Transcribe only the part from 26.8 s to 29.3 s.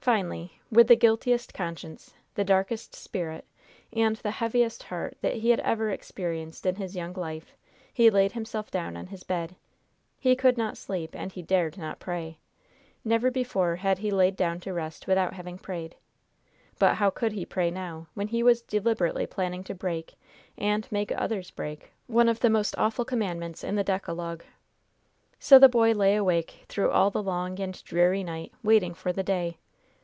all the long and dreary night, waiting for the